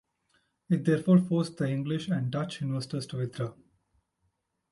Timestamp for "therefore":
0.83-1.19